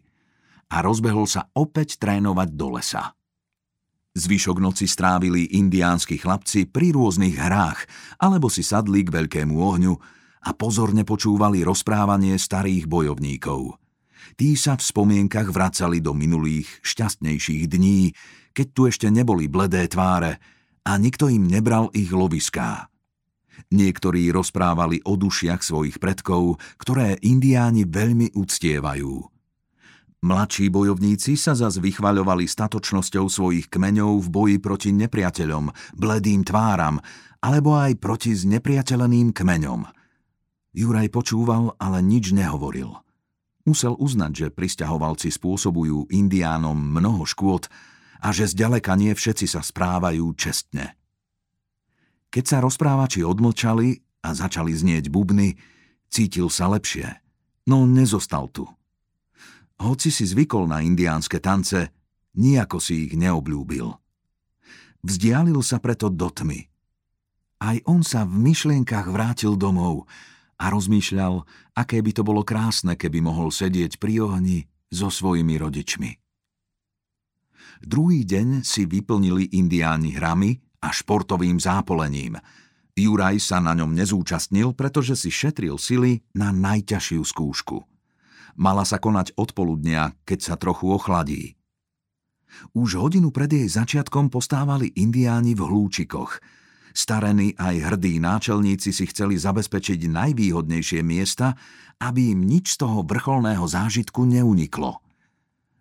A 0.69 0.85
rozbehol 0.85 1.25
sa 1.25 1.49
opäť 1.57 1.97
trénovať 1.97 2.49
do 2.53 2.77
lesa. 2.77 3.17
Zvyšok 4.13 4.61
noci 4.61 4.85
strávili 4.85 5.57
indiánsky 5.57 6.21
chlapci 6.21 6.69
pri 6.69 6.93
rôznych 6.93 7.33
hrách, 7.33 7.89
alebo 8.21 8.53
si 8.53 8.61
sadli 8.61 9.09
k 9.09 9.25
veľkému 9.25 9.57
ohňu 9.57 9.95
a 10.45 10.51
pozorne 10.53 11.09
počúvali 11.09 11.65
rozprávanie 11.65 12.37
starých 12.37 12.85
bojovníkov. 12.85 13.81
Tí 14.37 14.53
sa 14.61 14.77
v 14.77 14.85
spomienkach 14.85 15.49
vracali 15.49 16.05
do 16.05 16.13
minulých, 16.13 16.69
šťastnejších 16.85 17.65
dní, 17.73 18.13
keď 18.53 18.67
tu 18.77 18.81
ešte 18.85 19.09
neboli 19.09 19.49
bledé 19.49 19.89
tváre 19.89 20.54
a 20.85 21.01
nikto 21.01 21.33
im 21.33 21.49
nebral 21.49 21.89
ich 21.97 22.13
loviská. 22.13 22.93
Niektorí 23.73 24.29
rozprávali 24.31 25.01
o 25.09 25.17
dušiach 25.17 25.65
svojich 25.65 25.97
predkov, 25.99 26.61
ktoré 26.79 27.19
indiáni 27.25 27.89
veľmi 27.89 28.37
uctievajú– 28.37 29.13
Mladší 30.25 30.73
bojovníci 30.73 31.37
sa 31.37 31.53
zas 31.53 31.77
vychvaľovali 31.77 32.49
statočnosťou 32.49 33.29
svojich 33.29 33.69
kmeňov 33.69 34.25
v 34.25 34.29
boji 34.33 34.57
proti 34.57 34.89
nepriateľom, 34.97 35.69
bledým 36.01 36.41
tváram, 36.41 36.97
alebo 37.45 37.77
aj 37.77 38.01
proti 38.01 38.33
znepriateľeným 38.33 39.37
kmeňom. 39.37 39.85
Juraj 40.73 41.13
počúval, 41.13 41.77
ale 41.77 42.01
nič 42.01 42.33
nehovoril. 42.33 42.97
Musel 43.69 44.01
uznať, 44.01 44.33
že 44.33 44.47
pristahovalci 44.49 45.29
spôsobujú 45.29 46.09
indiánom 46.09 46.73
mnoho 46.73 47.29
škôd 47.29 47.69
a 48.25 48.33
že 48.33 48.49
zďaleka 48.49 48.97
nie 48.97 49.13
všetci 49.13 49.45
sa 49.45 49.61
správajú 49.61 50.25
čestne. 50.33 50.97
Keď 52.33 52.45
sa 52.49 52.59
rozprávači 52.65 53.21
odmlčali 53.21 54.01
a 54.25 54.33
začali 54.33 54.73
znieť 54.73 55.13
bubny, 55.13 55.61
cítil 56.09 56.49
sa 56.49 56.73
lepšie, 56.73 57.21
no 57.69 57.85
nezostal 57.85 58.49
tu– 58.49 58.65
hoci 59.81 60.15
si 60.15 60.23
zvykol 60.23 60.71
na 60.71 60.81
indiánske 60.87 61.43
tance, 61.43 61.91
nijako 62.39 62.79
si 62.79 63.11
ich 63.11 63.15
neobľúbil. 63.19 63.91
Vzdialil 65.05 65.61
sa 65.61 65.83
preto 65.83 66.09
do 66.09 66.31
tmy. 66.31 66.71
Aj 67.61 67.77
on 67.85 68.01
sa 68.01 68.25
v 68.25 68.39
myšlienkach 68.39 69.11
vrátil 69.11 69.59
domov 69.59 70.07
a 70.57 70.71
rozmýšľal, 70.71 71.45
aké 71.75 72.01
by 72.01 72.13
to 72.15 72.23
bolo 72.23 72.47
krásne, 72.47 72.95
keby 72.95 73.21
mohol 73.21 73.51
sedieť 73.51 73.99
pri 73.99 74.25
ohni 74.25 74.59
so 74.89 75.11
svojimi 75.11 75.59
rodičmi. 75.59 76.24
Druhý 77.85 78.25
deň 78.25 78.65
si 78.65 78.89
vyplnili 78.89 79.53
indiáni 79.55 80.17
hrami 80.17 80.57
a 80.81 80.89
športovým 80.89 81.61
zápolením. 81.61 82.41
Juraj 82.97 83.39
sa 83.43 83.61
na 83.61 83.77
ňom 83.77 83.93
nezúčastnil, 83.93 84.73
pretože 84.73 85.21
si 85.21 85.31
šetril 85.31 85.77
sily 85.77 86.25
na 86.33 86.51
najťažšiu 86.51 87.23
skúšku– 87.23 87.79
Mala 88.55 88.87
sa 88.87 89.03
konať 89.03 89.35
odpoludnia, 89.35 90.15
keď 90.23 90.39
sa 90.39 90.55
trochu 90.55 90.87
ochladí. 90.95 91.59
Už 92.71 93.03
hodinu 93.03 93.35
pred 93.35 93.51
jej 93.51 93.67
začiatkom 93.67 94.31
postávali 94.31 94.95
indiáni 94.95 95.59
v 95.59 95.67
hlúčikoch. 95.67 96.39
Starení 96.95 97.59
aj 97.59 97.91
hrdí 97.91 98.23
náčelníci 98.23 98.95
si 98.95 99.11
chceli 99.11 99.35
zabezpečiť 99.35 100.07
najvýhodnejšie 100.07 101.03
miesta, 101.03 101.59
aby 101.99 102.31
im 102.31 102.47
nič 102.47 102.79
z 102.79 102.87
toho 102.87 103.03
vrcholného 103.03 103.67
zážitku 103.67 104.23
neuniklo. 104.23 105.03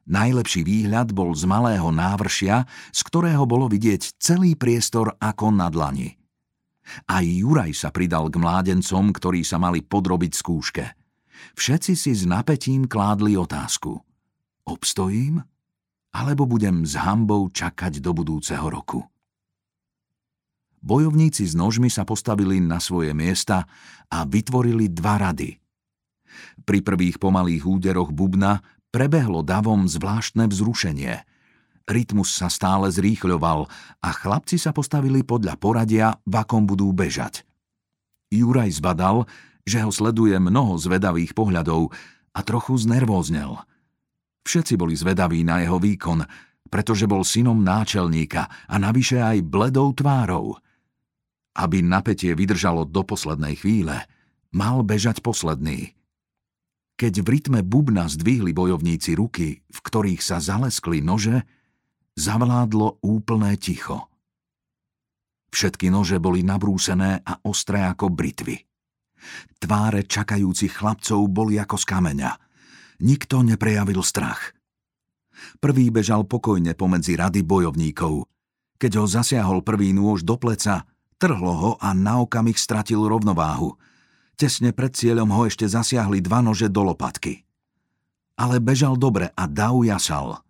Najlepší 0.03 0.67
výhľad 0.67 1.15
bol 1.15 1.31
z 1.31 1.47
malého 1.47 1.87
návršia, 1.87 2.67
z 2.91 2.99
ktorého 3.07 3.47
bolo 3.47 3.71
vidieť 3.71 4.19
celý 4.19 4.59
priestor 4.59 5.15
ako 5.19 5.51
na 5.55 5.71
dlani. 5.71 6.19
Aj 7.07 7.23
Juraj 7.23 7.71
sa 7.71 7.89
pridal 7.95 8.27
k 8.27 8.35
mládencom, 8.35 9.15
ktorí 9.15 9.47
sa 9.47 9.55
mali 9.55 9.79
podrobiť 9.79 10.31
skúške– 10.35 10.85
Všetci 11.53 11.93
si 11.99 12.11
s 12.15 12.23
napätím 12.23 12.87
kládli 12.87 13.35
otázku. 13.35 13.99
Obstojím? 14.63 15.43
Alebo 16.13 16.45
budem 16.45 16.85
s 16.85 16.95
hambou 16.95 17.49
čakať 17.49 17.99
do 17.99 18.13
budúceho 18.15 18.63
roku? 18.69 19.03
Bojovníci 20.83 21.47
s 21.47 21.55
nožmi 21.55 21.87
sa 21.87 22.03
postavili 22.03 22.59
na 22.59 22.77
svoje 22.77 23.15
miesta 23.15 23.65
a 24.11 24.27
vytvorili 24.27 24.91
dva 24.91 25.15
rady. 25.31 25.57
Pri 26.63 26.79
prvých 26.83 27.17
pomalých 27.17 27.63
úderoch 27.63 28.11
bubna 28.11 28.59
prebehlo 28.93 29.41
davom 29.41 29.89
zvláštne 29.89 30.45
vzrušenie. 30.45 31.25
Rytmus 31.89 32.29
sa 32.31 32.47
stále 32.47 32.93
zrýchľoval 32.93 33.67
a 33.99 34.09
chlapci 34.13 34.61
sa 34.61 34.71
postavili 34.71 35.25
podľa 35.25 35.57
poradia, 35.57 36.15
v 36.23 36.33
akom 36.37 36.63
budú 36.69 36.93
bežať. 36.93 37.43
Juraj 38.31 38.79
zbadal, 38.79 39.25
že 39.65 39.81
ho 39.81 39.91
sleduje 39.91 40.37
mnoho 40.37 40.77
zvedavých 40.77 41.35
pohľadov 41.35 41.91
a 42.31 42.39
trochu 42.45 42.77
znervóznel. 42.79 43.59
Všetci 44.45 44.79
boli 44.79 44.95
zvedaví 44.95 45.43
na 45.43 45.65
jeho 45.65 45.81
výkon, 45.81 46.23
pretože 46.71 47.09
bol 47.09 47.27
synom 47.27 47.59
náčelníka 47.59 48.47
a 48.69 48.75
navyše 48.79 49.19
aj 49.19 49.43
bledou 49.43 49.91
tvárou. 49.91 50.57
Aby 51.53 51.85
napätie 51.85 52.33
vydržalo 52.33 52.87
do 52.87 53.03
poslednej 53.05 53.59
chvíle, 53.59 54.07
mal 54.49 54.81
bežať 54.81 55.21
posledný. 55.21 55.93
Keď 56.93 57.13
v 57.25 57.27
rytme 57.27 57.59
bubna 57.65 58.05
zdvihli 58.05 58.53
bojovníci 58.53 59.17
ruky, 59.17 59.65
v 59.65 59.79
ktorých 59.81 60.21
sa 60.21 60.37
zaleskli 60.37 61.01
nože, 61.01 61.41
zavládlo 62.13 63.01
úplné 63.01 63.57
ticho. 63.57 64.13
Všetky 65.53 65.93
nože 65.93 66.17
boli 66.17 66.41
nabrúsené 66.41 67.21
a 67.21 67.37
ostré 67.45 67.85
ako 67.85 68.09
britvy. 68.09 68.57
Tváre 69.61 70.05
čakajúcich 70.05 70.73
chlapcov 70.81 71.21
boli 71.29 71.61
ako 71.61 71.77
z 71.77 71.85
kameňa. 71.85 72.31
Nikto 73.05 73.45
neprejavil 73.45 74.01
strach. 74.01 74.53
Prvý 75.57 75.89
bežal 75.89 76.25
pokojne 76.29 76.77
pomedzi 76.77 77.17
rady 77.17 77.41
bojovníkov. 77.41 78.25
Keď 78.77 78.91
ho 78.99 79.05
zasiahol 79.07 79.65
prvý 79.65 79.95
nôž 79.95 80.25
do 80.25 80.37
pleca, 80.37 80.85
trhlo 81.17 81.53
ho 81.53 81.71
a 81.79 81.95
na 81.95 82.21
okamih 82.21 82.57
stratil 82.57 83.05
rovnováhu. 83.05 83.77
Tesne 84.35 84.73
pred 84.73 84.91
cieľom 84.93 85.29
ho 85.29 85.45
ešte 85.45 85.69
zasiahli 85.69 86.19
dva 86.21 86.41
nože 86.41 86.67
do 86.67 86.81
lopatky. 86.85 87.45
Ale 88.33 88.57
bežal 88.57 88.97
dobre 88.97 89.29
a 89.33 89.43
dav 89.45 89.77
jasal. 89.85 90.41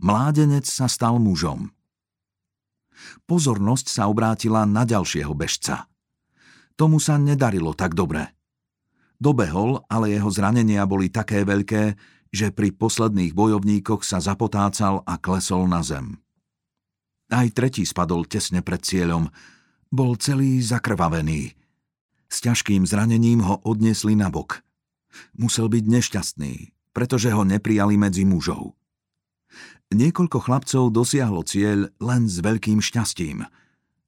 Mládenec 0.00 0.64
sa 0.64 0.88
stal 0.88 1.20
mužom. 1.20 1.68
Pozornosť 3.28 3.86
sa 3.92 4.08
obrátila 4.08 4.64
na 4.64 4.88
ďalšieho 4.88 5.32
bežca– 5.36 5.84
Tomu 6.80 6.96
sa 6.96 7.20
nedarilo 7.20 7.76
tak 7.76 7.92
dobre. 7.92 8.32
Dobehol, 9.20 9.84
ale 9.92 10.16
jeho 10.16 10.32
zranenia 10.32 10.88
boli 10.88 11.12
také 11.12 11.44
veľké, 11.44 11.92
že 12.32 12.48
pri 12.56 12.72
posledných 12.72 13.36
bojovníkoch 13.36 14.00
sa 14.00 14.16
zapotácal 14.16 15.04
a 15.04 15.20
klesol 15.20 15.68
na 15.68 15.84
zem. 15.84 16.16
Aj 17.28 17.44
tretí 17.52 17.84
spadol 17.84 18.24
tesne 18.24 18.64
pred 18.64 18.80
cieľom. 18.80 19.28
Bol 19.92 20.16
celý 20.16 20.64
zakrvavený. 20.64 21.52
S 22.30 22.40
ťažkým 22.46 22.86
zranením 22.86 23.42
ho 23.42 23.58
odniesli 23.66 24.14
na 24.14 24.30
bok. 24.30 24.62
Musel 25.34 25.66
byť 25.66 25.84
nešťastný, 25.84 26.54
pretože 26.94 27.34
ho 27.34 27.42
neprijali 27.42 27.98
medzi 27.98 28.22
mužov. 28.22 28.78
Niekoľko 29.90 30.38
chlapcov 30.38 30.94
dosiahlo 30.94 31.42
cieľ 31.42 31.90
len 31.98 32.30
s 32.30 32.38
veľkým 32.38 32.78
šťastím– 32.78 33.42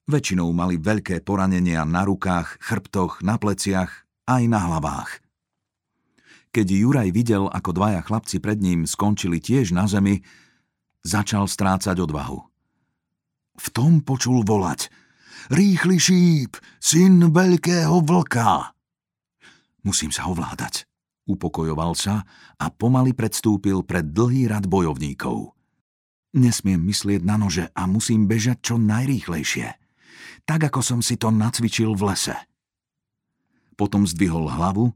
Väčšinou 0.03 0.51
mali 0.51 0.75
veľké 0.75 1.23
poranenia 1.23 1.87
na 1.87 2.03
rukách, 2.03 2.59
chrbtoch, 2.59 3.23
na 3.23 3.39
pleciach, 3.39 4.03
aj 4.27 4.43
na 4.51 4.59
hlavách. 4.59 5.23
Keď 6.51 6.67
Juraj 6.67 7.09
videl, 7.15 7.47
ako 7.47 7.71
dvaja 7.71 8.03
chlapci 8.03 8.43
pred 8.43 8.59
ním 8.59 8.83
skončili 8.83 9.39
tiež 9.39 9.71
na 9.71 9.87
zemi, 9.87 10.19
začal 11.07 11.47
strácať 11.47 12.03
odvahu. 12.03 12.39
V 13.55 13.67
tom 13.71 14.03
počul 14.03 14.43
volať 14.43 14.91
Rýchly 15.51 15.99
šíp, 15.99 16.55
syn 16.79 17.35
veľkého 17.35 17.99
vlka! 17.99 18.71
Musím 19.83 20.15
sa 20.15 20.31
ovládať, 20.31 20.87
upokojoval 21.27 21.99
sa 21.99 22.23
a 22.55 22.71
pomaly 22.71 23.11
predstúpil 23.11 23.83
pred 23.83 24.07
dlhý 24.15 24.47
rad 24.47 24.63
bojovníkov. 24.71 25.51
Nesmiem 26.39 26.79
myslieť 26.87 27.27
na 27.27 27.35
nože 27.35 27.67
a 27.75 27.83
musím 27.91 28.23
bežať 28.23 28.71
čo 28.71 28.75
najrýchlejšie. 28.79 29.67
Tak, 30.47 30.71
ako 30.71 30.79
som 30.79 30.99
si 31.03 31.19
to 31.19 31.27
nacvičil 31.27 31.91
v 31.99 32.15
lese. 32.15 32.35
Potom 33.75 34.07
zdvihol 34.07 34.47
hlavu, 34.47 34.95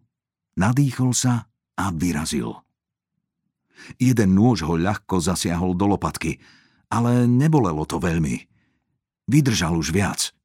nadýchol 0.55 1.11
sa 1.11 1.51
a 1.75 1.91
vyrazil. 1.91 2.63
Jeden 3.99 4.31
nôž 4.33 4.63
ho 4.63 4.79
ľahko 4.79 5.19
zasiahol 5.19 5.75
do 5.75 5.91
lopatky, 5.91 6.39
ale 6.87 7.27
nebolelo 7.27 7.83
to 7.83 7.99
veľmi. 7.99 8.47
Vydržal 9.27 9.75
už 9.75 9.91
viac. 9.91 10.36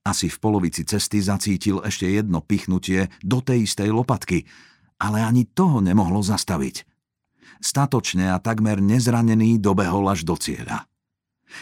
Asi 0.00 0.32
v 0.32 0.40
polovici 0.40 0.82
cesty 0.88 1.20
zacítil 1.20 1.84
ešte 1.84 2.08
jedno 2.08 2.40
pichnutie 2.40 3.12
do 3.20 3.44
tej 3.44 3.68
istej 3.68 3.92
lopatky, 3.92 4.48
ale 4.96 5.20
ani 5.20 5.44
toho 5.44 5.84
nemohlo 5.84 6.24
zastaviť. 6.24 6.88
Statočne 7.60 8.32
a 8.32 8.40
takmer 8.40 8.80
nezranený 8.80 9.60
dobehol 9.60 10.08
až 10.08 10.24
do 10.24 10.36
cieľa. 10.40 10.88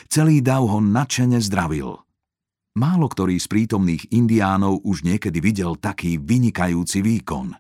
Celý 0.07 0.39
dav 0.39 0.63
ho 0.69 0.79
nadšene 0.79 1.43
zdravil. 1.43 1.99
Málo 2.79 3.11
ktorý 3.11 3.35
z 3.43 3.51
prítomných 3.51 4.15
indiánov 4.15 4.87
už 4.87 5.03
niekedy 5.03 5.43
videl 5.43 5.75
taký 5.75 6.15
vynikajúci 6.23 7.03
výkon. 7.03 7.59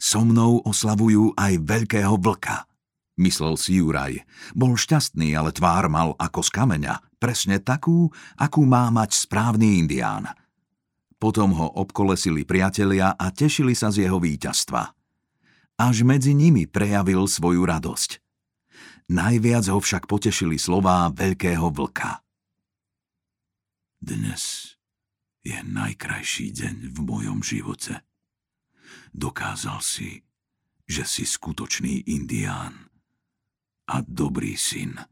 So 0.00 0.24
mnou 0.24 0.64
oslavujú 0.64 1.36
aj 1.36 1.60
veľkého 1.60 2.16
vlka– 2.16 2.64
myslel 3.20 3.54
si 3.60 3.78
Juraj. 3.78 4.24
Bol 4.56 4.74
šťastný, 4.80 5.36
ale 5.36 5.52
tvár 5.52 5.92
mal 5.92 6.16
ako 6.16 6.40
z 6.40 6.50
kameňa, 6.56 6.94
presne 7.20 7.60
takú, 7.60 8.08
akú 8.40 8.64
má 8.64 8.88
mať 8.88 9.28
správny 9.28 9.76
indián. 9.76 10.32
Potom 11.20 11.52
ho 11.52 11.68
obkolesili 11.76 12.48
priatelia 12.48 13.12
a 13.12 13.28
tešili 13.28 13.76
sa 13.76 13.92
z 13.92 14.08
jeho 14.08 14.16
víťazstva. 14.16 14.96
Až 15.76 15.96
medzi 16.08 16.32
nimi 16.32 16.64
prejavil 16.64 17.28
svoju 17.28 17.68
radosť. 17.68 18.24
Najviac 19.12 19.68
ho 19.68 19.78
však 19.82 20.08
potešili 20.08 20.56
slová 20.56 21.12
veľkého 21.12 21.68
vlka. 21.68 22.24
Dnes 24.00 24.74
je 25.44 25.60
najkrajší 25.60 26.56
deň 26.56 26.76
v 26.88 26.98
mojom 27.04 27.44
živote. 27.44 28.00
Dokázal 29.12 29.84
si, 29.84 30.24
že 30.88 31.04
si 31.04 31.28
skutočný 31.28 32.08
indián 32.08 32.88
a 33.90 34.00
dobrý 34.06 34.54
syn. 34.54 35.09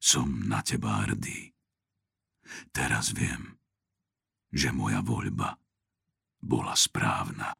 Som 0.00 0.48
na 0.48 0.64
teba 0.64 1.04
hrdý. 1.04 1.52
Teraz 2.72 3.12
viem, 3.12 3.60
že 4.48 4.72
moja 4.72 5.04
voľba 5.04 5.60
bola 6.40 6.72
správna. 6.72 7.59